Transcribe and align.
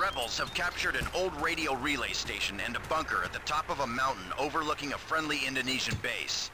rebels 0.00 0.38
have 0.38 0.54
captured 0.54 0.96
an 0.96 1.06
old 1.14 1.34
radio 1.42 1.74
relay 1.74 2.12
station 2.12 2.58
and 2.64 2.74
a 2.74 2.80
bunker 2.88 3.22
at 3.22 3.34
the 3.34 3.38
top 3.40 3.68
of 3.68 3.80
a 3.80 3.86
mountain 3.86 4.32
overlooking 4.38 4.94
a 4.94 4.98
friendly 4.98 5.40
Indonesian 5.46 5.94
base. 6.02 6.50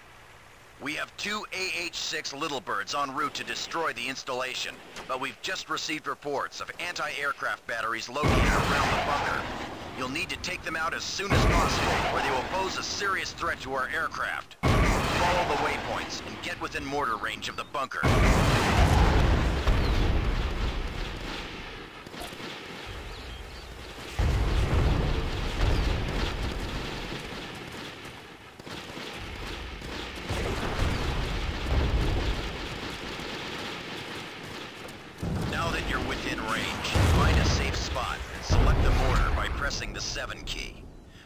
We 0.82 0.94
have 0.94 1.16
two 1.16 1.44
AH-6 1.52 2.38
Little 2.38 2.60
Birds 2.60 2.94
en 2.94 3.14
route 3.14 3.34
to 3.34 3.44
destroy 3.44 3.92
the 3.92 4.08
installation, 4.08 4.74
but 5.06 5.20
we've 5.20 5.40
just 5.42 5.70
received 5.70 6.08
reports 6.08 6.60
of 6.60 6.72
anti-aircraft 6.80 7.64
batteries 7.68 8.08
located 8.08 8.36
around 8.36 8.90
the 8.90 9.04
bunker. 9.06 9.40
You'll 9.96 10.08
need 10.08 10.28
to 10.30 10.36
take 10.38 10.62
them 10.62 10.74
out 10.74 10.92
as 10.92 11.04
soon 11.04 11.30
as 11.30 11.44
possible, 11.46 12.16
or 12.16 12.22
they 12.22 12.30
will 12.30 12.48
pose 12.50 12.76
a 12.78 12.82
serious 12.82 13.32
threat 13.32 13.60
to 13.60 13.74
our 13.74 13.88
aircraft. 13.88 14.56
Follow 14.62 15.48
the 15.48 15.62
waypoints 15.62 16.20
and 16.26 16.36
get 16.42 16.60
within 16.60 16.84
mortar 16.84 17.16
range 17.16 17.48
of 17.48 17.56
the 17.56 17.64
bunker. 17.72 18.00
Now 35.50 35.70
that 35.70 35.88
you're 35.88 36.06
within 36.06 36.35
range, 36.52 36.88
find 37.16 37.36
a 37.38 37.44
safe 37.44 37.76
spot 37.76 38.18
and 38.34 38.44
select 38.44 38.82
the 38.82 38.90
mortar 38.90 39.30
by 39.36 39.48
pressing 39.48 39.92
the 39.92 40.00
7 40.00 40.42
key. 40.44 40.82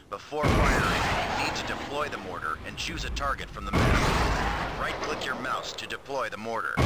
Before 0.08 0.44
firing, 0.44 1.02
you 1.38 1.44
need 1.44 1.56
to 1.56 1.66
deploy 1.66 2.08
the 2.08 2.18
mortar 2.18 2.58
and 2.66 2.76
choose 2.76 3.04
a 3.04 3.10
target 3.10 3.48
from 3.48 3.64
the 3.64 3.72
map. 3.72 4.80
Right-click 4.80 5.24
your 5.24 5.36
mouse 5.36 5.72
to 5.74 5.86
deploy 5.86 6.28
the 6.28 6.36
mortar. 6.36 6.74
You 6.78 6.84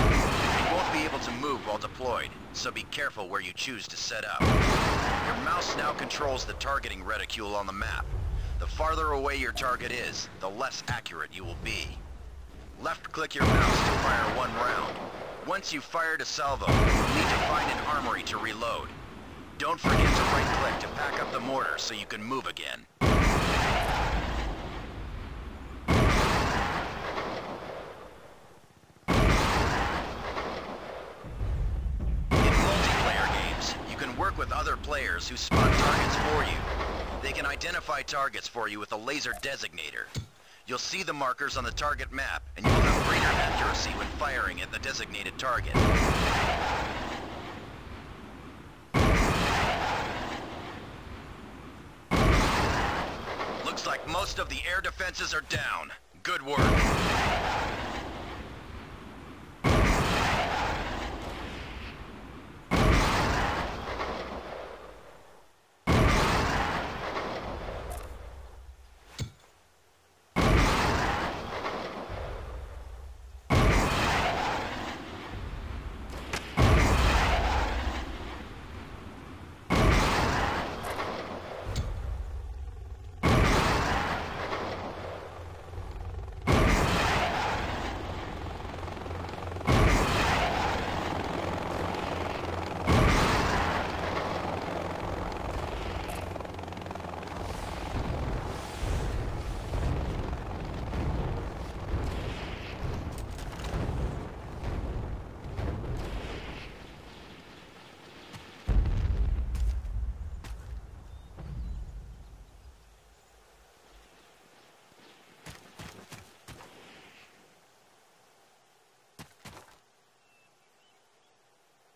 won't 0.72 0.92
be 0.92 1.04
able 1.04 1.20
to 1.20 1.30
move 1.32 1.66
while 1.66 1.78
deployed, 1.78 2.28
so 2.52 2.70
be 2.70 2.82
careful 2.90 3.28
where 3.28 3.40
you 3.40 3.52
choose 3.54 3.88
to 3.88 3.96
set 3.96 4.24
up. 4.24 4.40
Your 4.40 5.36
mouse 5.44 5.74
now 5.76 5.92
controls 5.92 6.44
the 6.44 6.52
targeting 6.54 7.02
reticule 7.02 7.54
on 7.54 7.66
the 7.66 7.72
map. 7.72 8.04
The 8.58 8.66
farther 8.66 9.12
away 9.12 9.36
your 9.36 9.52
target 9.52 9.90
is, 9.90 10.28
the 10.40 10.50
less 10.50 10.82
accurate 10.88 11.30
you 11.32 11.44
will 11.44 11.58
be. 11.64 11.96
Left-click 12.82 13.34
your 13.34 13.46
mouse 13.46 13.78
to 13.78 13.98
fire 13.98 14.36
one 14.36 14.52
round. 14.54 14.94
Once 15.46 15.74
you've 15.74 15.84
fired 15.84 16.22
a 16.22 16.24
salvo, 16.24 16.66
you'll 16.66 16.78
need 16.78 17.28
to 17.28 17.38
find 17.48 17.70
an 17.70 17.78
armory 17.88 18.22
to 18.22 18.38
reload. 18.38 18.88
Don't 19.58 19.78
forget 19.78 19.98
to 19.98 20.22
right-click 20.22 20.80
to 20.80 20.88
pack 20.96 21.20
up 21.20 21.30
the 21.32 21.40
mortar 21.40 21.74
so 21.76 21.92
you 21.92 22.06
can 22.06 22.24
move 22.24 22.46
again. 22.46 22.86
In 22.96 23.04
multiplayer 32.30 33.28
games, 33.34 33.74
you 33.90 33.96
can 33.98 34.16
work 34.16 34.38
with 34.38 34.50
other 34.50 34.78
players 34.78 35.28
who 35.28 35.36
spot 35.36 35.70
targets 35.74 36.16
for 36.16 36.42
you. 36.50 36.56
They 37.22 37.32
can 37.32 37.44
identify 37.44 38.00
targets 38.00 38.48
for 38.48 38.66
you 38.68 38.80
with 38.80 38.92
a 38.92 38.96
laser 38.96 39.34
designator. 39.42 40.06
You'll 40.66 40.78
see 40.78 41.02
the 41.02 41.12
markers 41.12 41.58
on 41.58 41.64
the 41.64 41.70
target 41.70 42.10
map, 42.10 42.42
and 42.56 42.64
you'll 42.64 42.74
have 42.74 43.06
greater 43.06 43.26
accuracy 43.26 43.90
when 43.98 44.06
firing 44.18 44.62
at 44.62 44.72
the 44.72 44.78
designated 44.78 45.36
target. 45.36 45.74
Looks 53.66 53.86
like 53.86 54.08
most 54.08 54.38
of 54.38 54.48
the 54.48 54.60
air 54.66 54.80
defenses 54.80 55.34
are 55.34 55.42
down. 55.42 55.92
Good 56.22 56.40
work. 56.40 57.53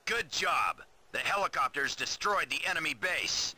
Good 0.09 0.33
job. 0.33 0.81
The 1.13 1.19
helicopters 1.19 1.95
destroyed 1.95 2.49
the 2.49 2.67
enemy 2.67 2.95
base. 2.95 3.55